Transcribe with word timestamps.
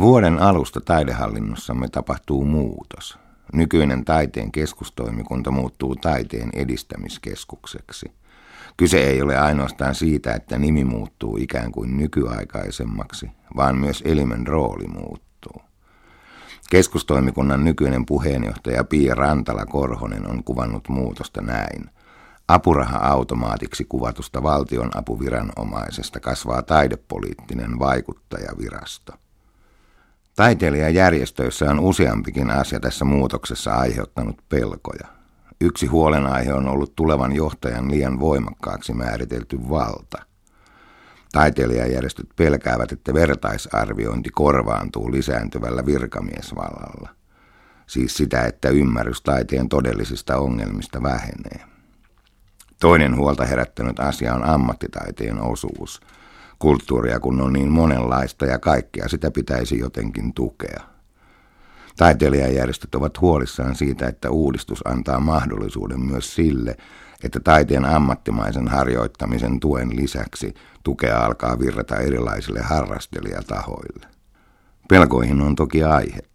Vuoden 0.00 0.38
alusta 0.38 0.80
taidehallinnossamme 0.80 1.88
tapahtuu 1.88 2.44
muutos. 2.44 3.18
Nykyinen 3.52 4.04
taiteen 4.04 4.52
keskustoimikunta 4.52 5.50
muuttuu 5.50 5.96
taiteen 5.96 6.50
edistämiskeskukseksi. 6.54 8.12
Kyse 8.76 8.98
ei 8.98 9.22
ole 9.22 9.38
ainoastaan 9.38 9.94
siitä, 9.94 10.32
että 10.34 10.58
nimi 10.58 10.84
muuttuu 10.84 11.36
ikään 11.36 11.72
kuin 11.72 11.96
nykyaikaisemmaksi, 11.96 13.30
vaan 13.56 13.76
myös 13.76 14.02
elimen 14.06 14.46
rooli 14.46 14.86
muuttuu. 14.86 15.62
Keskustoimikunnan 16.70 17.64
nykyinen 17.64 18.06
puheenjohtaja 18.06 18.84
Pia 18.84 19.14
Rantala-Korhonen 19.14 20.30
on 20.30 20.44
kuvannut 20.44 20.88
muutosta 20.88 21.42
näin. 21.42 21.90
Apuraha-automaatiksi 22.48 23.84
kuvatusta 23.84 24.42
valtion 24.42 24.90
apuviranomaisesta 24.94 26.20
kasvaa 26.20 26.62
taidepoliittinen 26.62 27.78
vaikuttajavirasto. 27.78 29.12
Taiteilijajärjestöissä 30.40 31.70
on 31.70 31.80
useampikin 31.80 32.50
asia 32.50 32.80
tässä 32.80 33.04
muutoksessa 33.04 33.74
aiheuttanut 33.74 34.36
pelkoja. 34.48 35.08
Yksi 35.60 35.86
huolenaihe 35.86 36.52
on 36.52 36.68
ollut 36.68 36.96
tulevan 36.96 37.32
johtajan 37.32 37.90
liian 37.90 38.20
voimakkaaksi 38.20 38.92
määritelty 38.92 39.68
valta. 39.68 40.18
Taiteilijajärjestöt 41.32 42.26
pelkäävät, 42.36 42.92
että 42.92 43.14
vertaisarviointi 43.14 44.30
korvaantuu 44.30 45.12
lisääntyvällä 45.12 45.86
virkamiesvallalla. 45.86 47.08
Siis 47.86 48.16
sitä, 48.16 48.44
että 48.44 48.68
ymmärrys 48.68 49.22
taiteen 49.22 49.68
todellisista 49.68 50.36
ongelmista 50.36 51.02
vähenee. 51.02 51.60
Toinen 52.78 53.16
huolta 53.16 53.44
herättänyt 53.44 54.00
asia 54.00 54.34
on 54.34 54.44
ammattitaiteen 54.44 55.40
osuus– 55.40 56.00
Kulttuuria 56.60 57.20
kun 57.20 57.40
on 57.40 57.52
niin 57.52 57.70
monenlaista 57.70 58.46
ja 58.46 58.58
kaikkea 58.58 59.08
sitä 59.08 59.30
pitäisi 59.30 59.78
jotenkin 59.78 60.34
tukea. 60.34 60.80
Taiteilijajärjestöt 61.96 62.94
ovat 62.94 63.20
huolissaan 63.20 63.74
siitä, 63.74 64.08
että 64.08 64.30
uudistus 64.30 64.80
antaa 64.84 65.20
mahdollisuuden 65.20 66.00
myös 66.00 66.34
sille, 66.34 66.76
että 67.24 67.40
taiteen 67.40 67.84
ammattimaisen 67.84 68.68
harjoittamisen 68.68 69.60
tuen 69.60 69.96
lisäksi 69.96 70.54
tukea 70.82 71.24
alkaa 71.24 71.58
virrata 71.58 71.96
erilaisille 71.96 72.60
harrastelijatahoille. 72.60 74.06
Pelkoihin 74.88 75.40
on 75.40 75.56
toki 75.56 75.84
aihe. 75.84 76.29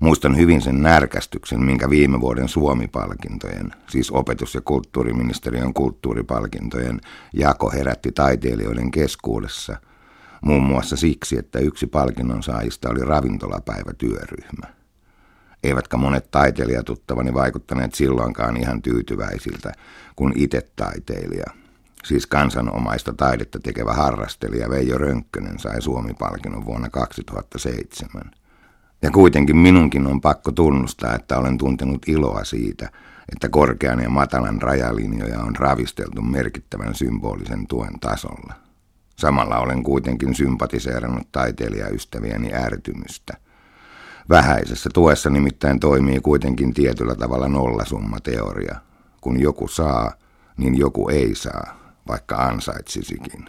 Muistan 0.00 0.36
hyvin 0.36 0.62
sen 0.62 0.82
närkästyksen, 0.82 1.62
minkä 1.62 1.90
viime 1.90 2.20
vuoden 2.20 2.48
Suomi-palkintojen, 2.48 3.70
siis 3.86 4.10
opetus- 4.10 4.54
ja 4.54 4.60
kulttuuriministeriön 4.60 5.74
kulttuuripalkintojen, 5.74 7.00
jako 7.32 7.70
herätti 7.70 8.12
taiteilijoiden 8.12 8.90
keskuudessa, 8.90 9.76
muun 10.42 10.62
muassa 10.62 10.96
siksi, 10.96 11.38
että 11.38 11.58
yksi 11.58 11.86
palkinnon 11.86 12.42
saajista 12.42 12.90
oli 12.90 13.00
ravintolapäivätyöryhmä. 13.00 14.66
Eivätkä 15.62 15.96
monet 15.96 16.30
taiteilijatuttavani 16.30 17.34
vaikuttaneet 17.34 17.94
silloinkaan 17.94 18.56
ihan 18.56 18.82
tyytyväisiltä, 18.82 19.72
kun 20.16 20.32
itse 20.36 20.68
taiteilija, 20.76 21.46
siis 22.04 22.26
kansanomaista 22.26 23.12
taidetta 23.12 23.58
tekevä 23.58 23.92
harrastelija 23.92 24.70
Veijo 24.70 24.98
Rönkkönen 24.98 25.58
sai 25.58 25.82
Suomi-palkinnon 25.82 26.64
vuonna 26.64 26.88
2007. 26.88 28.30
Ja 29.04 29.10
kuitenkin 29.10 29.56
minunkin 29.56 30.06
on 30.06 30.20
pakko 30.20 30.52
tunnustaa, 30.52 31.14
että 31.14 31.38
olen 31.38 31.58
tuntenut 31.58 32.08
iloa 32.08 32.44
siitä, 32.44 32.90
että 33.32 33.48
korkean 33.48 34.00
ja 34.00 34.10
matalan 34.10 34.62
rajalinjoja 34.62 35.40
on 35.40 35.56
ravisteltu 35.56 36.22
merkittävän 36.22 36.94
symbolisen 36.94 37.66
tuen 37.66 38.00
tasolla. 38.00 38.54
Samalla 39.16 39.58
olen 39.58 39.82
kuitenkin 39.82 40.34
sympatiseerannut 40.34 41.32
taiteilijaystävieni 41.32 42.54
ärtymystä. 42.54 43.36
Vähäisessä 44.28 44.90
tuessa 44.94 45.30
nimittäin 45.30 45.80
toimii 45.80 46.20
kuitenkin 46.20 46.74
tietyllä 46.74 47.14
tavalla 47.14 47.48
nollasummateoria. 47.48 48.76
Kun 49.20 49.40
joku 49.40 49.68
saa, 49.68 50.12
niin 50.56 50.78
joku 50.78 51.08
ei 51.08 51.34
saa, 51.34 51.94
vaikka 52.08 52.36
ansaitsisikin. 52.36 53.44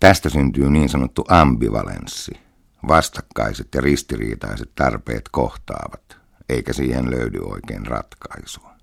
Tästä 0.00 0.28
syntyy 0.28 0.70
niin 0.70 0.88
sanottu 0.88 1.24
ambivalenssi 1.28 2.44
Vastakkaiset 2.88 3.68
ja 3.74 3.80
ristiriitaiset 3.80 4.70
tarpeet 4.74 5.28
kohtaavat, 5.30 6.16
eikä 6.48 6.72
siihen 6.72 7.10
löydy 7.10 7.38
oikein 7.38 7.86
ratkaisua. 7.86 8.74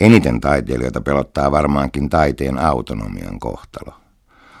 Eniten 0.00 0.40
taiteilijoita 0.40 1.00
pelottaa 1.00 1.50
varmaankin 1.50 2.10
taiteen 2.10 2.58
autonomian 2.58 3.40
kohtalo. 3.40 3.94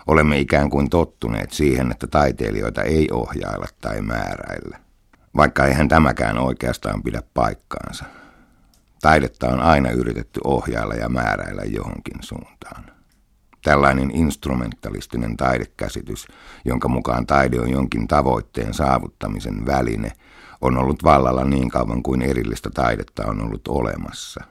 Olemme 0.06 0.38
ikään 0.38 0.70
kuin 0.70 0.90
tottuneet 0.90 1.52
siihen, 1.52 1.90
että 1.92 2.06
taiteilijoita 2.06 2.82
ei 2.82 3.08
ohjailla 3.12 3.66
tai 3.80 4.00
määräillä, 4.00 4.78
vaikka 5.36 5.66
eihän 5.66 5.88
tämäkään 5.88 6.38
oikeastaan 6.38 7.02
pidä 7.02 7.22
paikkaansa. 7.34 8.04
Taidetta 9.02 9.48
on 9.48 9.60
aina 9.60 9.90
yritetty 9.90 10.40
ohjailla 10.44 10.94
ja 10.94 11.08
määräillä 11.08 11.62
johonkin 11.62 12.18
suuntaan. 12.20 13.01
Tällainen 13.64 14.10
instrumentalistinen 14.10 15.36
taidekäsitys, 15.36 16.26
jonka 16.64 16.88
mukaan 16.88 17.26
taide 17.26 17.60
on 17.60 17.70
jonkin 17.70 18.08
tavoitteen 18.08 18.74
saavuttamisen 18.74 19.66
väline, 19.66 20.12
on 20.60 20.76
ollut 20.78 21.04
vallalla 21.04 21.44
niin 21.44 21.70
kauan 21.70 22.02
kuin 22.02 22.22
erillistä 22.22 22.70
taidetta 22.74 23.26
on 23.26 23.42
ollut 23.42 23.68
olemassa. 23.68 24.44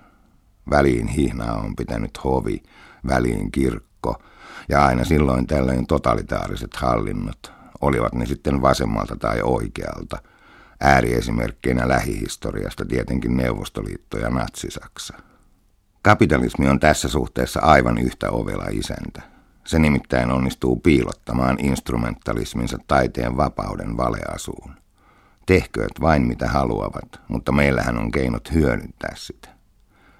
Väliin 0.69 1.07
hihnaa 1.07 1.55
on 1.55 1.75
pitänyt 1.75 2.23
hovi, 2.23 2.63
väliin 3.07 3.51
kirkko 3.51 4.21
ja 4.69 4.85
aina 4.85 5.03
silloin 5.03 5.47
tällöin 5.47 5.87
totalitaariset 5.87 6.75
hallinnot, 6.75 7.53
olivat 7.81 8.13
ne 8.13 8.25
sitten 8.25 8.61
vasemmalta 8.61 9.15
tai 9.15 9.41
oikealta, 9.41 10.17
ääriesimerkkeinä 10.81 11.87
lähihistoriasta 11.87 12.85
tietenkin 12.85 13.37
Neuvostoliitto 13.37 14.17
ja 14.17 14.29
Natsi-Saksa. 14.29 15.30
Kapitalismi 16.03 16.69
on 16.69 16.79
tässä 16.79 17.07
suhteessa 17.07 17.59
aivan 17.59 17.97
yhtä 17.97 18.29
ovela 18.29 18.65
isäntä. 18.71 19.21
Se 19.65 19.79
nimittäin 19.79 20.31
onnistuu 20.31 20.75
piilottamaan 20.75 21.57
instrumentalisminsa 21.59 22.77
taiteen 22.87 23.37
vapauden 23.37 23.97
valeasuun. 23.97 24.71
Tehkööt 25.45 25.91
vain 26.01 26.27
mitä 26.27 26.47
haluavat, 26.47 27.21
mutta 27.27 27.51
meillähän 27.51 27.97
on 27.97 28.11
keinot 28.11 28.51
hyödyntää 28.51 29.13
sitä. 29.15 29.49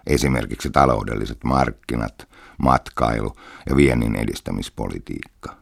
Esimerkiksi 0.07 0.69
taloudelliset 0.69 1.43
markkinat, 1.43 2.27
matkailu 2.57 3.35
ja 3.69 3.75
viennin 3.75 4.15
edistämispolitiikka. 4.15 5.55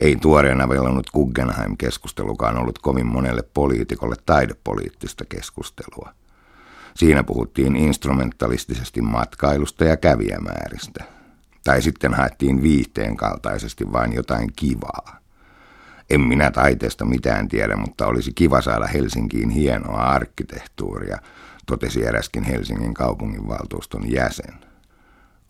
Ei 0.00 0.16
tuoreena 0.16 0.68
velonnut 0.68 1.10
Guggenheim-keskustelukaan 1.10 2.58
ollut 2.58 2.78
kovin 2.78 3.06
monelle 3.06 3.42
poliitikolle 3.54 4.16
taidepoliittista 4.26 5.24
keskustelua– 5.24 6.14
Siinä 6.94 7.24
puhuttiin 7.24 7.76
instrumentalistisesti 7.76 9.02
matkailusta 9.02 9.84
ja 9.84 9.96
kävijämääristä. 9.96 11.04
Tai 11.64 11.82
sitten 11.82 12.14
haettiin 12.14 12.62
viihteen 12.62 13.16
kaltaisesti 13.16 13.92
vain 13.92 14.12
jotain 14.12 14.48
kivaa. 14.56 15.20
En 16.10 16.20
minä 16.20 16.50
taiteesta 16.50 17.04
mitään 17.04 17.48
tiedä, 17.48 17.76
mutta 17.76 18.06
olisi 18.06 18.32
kiva 18.32 18.60
saada 18.60 18.86
Helsinkiin 18.86 19.50
hienoa 19.50 20.02
arkkitehtuuria, 20.02 21.18
totesi 21.66 22.06
eräskin 22.06 22.44
Helsingin 22.44 22.94
kaupunginvaltuuston 22.94 24.10
jäsen. 24.10 24.69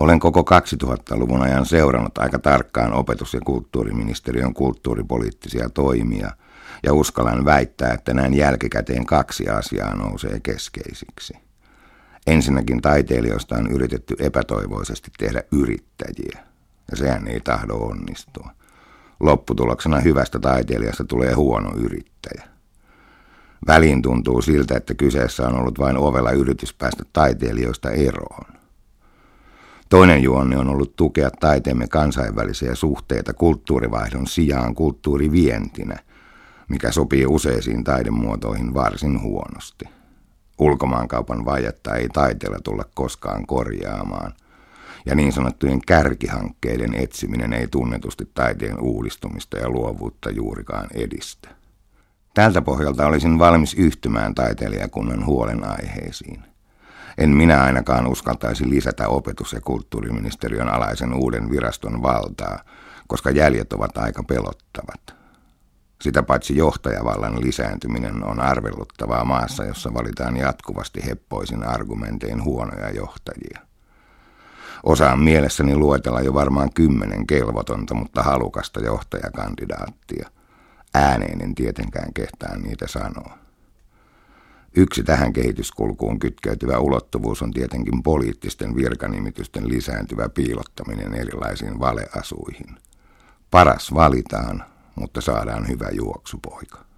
Olen 0.00 0.20
koko 0.20 0.40
2000-luvun 0.40 1.42
ajan 1.42 1.66
seurannut 1.66 2.18
aika 2.18 2.38
tarkkaan 2.38 2.92
opetus- 2.92 3.34
ja 3.34 3.40
kulttuuriministeriön 3.40 4.54
kulttuuripoliittisia 4.54 5.68
toimia– 5.68 6.30
ja 6.82 6.94
uskallan 6.94 7.44
väittää, 7.44 7.92
että 7.94 8.14
näin 8.14 8.34
jälkikäteen 8.34 9.06
kaksi 9.06 9.48
asiaa 9.48 9.94
nousee 9.94 10.40
keskeisiksi. 10.42 11.34
Ensinnäkin 12.26 12.80
taiteilijoista 12.80 13.56
on 13.56 13.70
yritetty 13.70 14.16
epätoivoisesti 14.18 15.10
tehdä 15.18 15.42
yrittäjiä, 15.52 16.44
ja 16.90 16.96
sehän 16.96 17.28
ei 17.28 17.40
tahdo 17.40 17.74
onnistua. 17.74 18.50
Lopputuloksena 19.20 20.00
hyvästä 20.00 20.38
taiteilijasta 20.38 21.04
tulee 21.04 21.32
huono 21.32 21.70
yrittäjä. 21.76 22.48
Väliin 23.66 24.02
tuntuu 24.02 24.42
siltä, 24.42 24.76
että 24.76 24.94
kyseessä 24.94 25.48
on 25.48 25.54
ollut 25.54 25.78
vain 25.78 25.96
ovella 25.96 26.30
yritys 26.30 26.74
päästä 26.74 27.04
taiteilijoista 27.12 27.90
eroon. 27.90 28.59
Toinen 29.90 30.22
juonne 30.22 30.58
on 30.58 30.68
ollut 30.68 30.96
tukea 30.96 31.30
taiteemme 31.30 31.86
kansainvälisiä 31.88 32.74
suhteita 32.74 33.32
kulttuurivaihdon 33.32 34.26
sijaan 34.26 34.74
kulttuurivientinä– 34.74 35.98
mikä 36.70 36.92
sopii 36.92 37.26
useisiin 37.26 37.84
taidemuotoihin 37.84 38.74
varsin 38.74 39.22
huonosti. 39.22 39.84
Ulkomaankaupan 40.58 41.44
vajetta 41.44 41.94
ei 41.94 42.08
taiteella 42.08 42.58
tulla 42.64 42.84
koskaan 42.94 43.46
korjaamaan, 43.46 44.32
ja 45.06 45.14
niin 45.14 45.32
sanottujen 45.32 45.80
kärkihankkeiden 45.86 46.94
etsiminen 46.94 47.52
ei 47.52 47.68
tunnetusti 47.68 48.30
taiteen 48.34 48.80
uudistumista 48.80 49.58
ja 49.58 49.68
luovuutta 49.68 50.30
juurikaan 50.30 50.86
edistä. 50.94 51.48
Tältä 52.34 52.62
pohjalta 52.62 53.06
olisin 53.06 53.38
valmis 53.38 53.74
yhtymään 53.74 54.34
taiteilijakunnan 54.34 55.26
huolenaiheisiin. 55.26 56.44
En 57.20 57.30
minä 57.30 57.62
ainakaan 57.62 58.06
uskaltaisi 58.06 58.70
lisätä 58.70 59.08
opetus- 59.08 59.52
ja 59.52 59.60
kulttuuriministeriön 59.60 60.68
alaisen 60.68 61.14
uuden 61.14 61.50
viraston 61.50 62.02
valtaa, 62.02 62.58
koska 63.06 63.30
jäljet 63.30 63.72
ovat 63.72 63.98
aika 63.98 64.22
pelottavat. 64.22 65.14
Sitä 66.02 66.22
paitsi 66.22 66.56
johtajavallan 66.56 67.40
lisääntyminen 67.40 68.24
on 68.24 68.40
arveluttavaa 68.40 69.24
maassa, 69.24 69.64
jossa 69.64 69.94
valitaan 69.94 70.36
jatkuvasti 70.36 71.00
heppoisin 71.06 71.64
argumentein 71.64 72.44
huonoja 72.44 72.90
johtajia. 72.90 73.60
Osaan 74.82 75.20
mielessäni 75.20 75.76
luetella 75.76 76.20
jo 76.20 76.34
varmaan 76.34 76.72
kymmenen 76.74 77.26
kelvotonta, 77.26 77.94
mutta 77.94 78.22
halukasta 78.22 78.80
johtajakandidaattia. 78.80 80.30
Ääneen 80.94 81.42
en 81.42 81.54
tietenkään 81.54 82.12
kehtaa 82.14 82.56
niitä 82.56 82.88
sanoa. 82.88 83.39
Yksi 84.76 85.02
tähän 85.02 85.32
kehityskulkuun 85.32 86.18
kytkeytyvä 86.18 86.78
ulottuvuus 86.78 87.42
on 87.42 87.50
tietenkin 87.50 88.02
poliittisten 88.02 88.76
virkanimitysten 88.76 89.68
lisääntyvä 89.68 90.28
piilottaminen 90.28 91.14
erilaisiin 91.14 91.80
valeasuihin. 91.80 92.76
Paras 93.50 93.94
valitaan, 93.94 94.64
mutta 94.94 95.20
saadaan 95.20 95.68
hyvä 95.68 95.88
juoksupoika. 95.92 96.89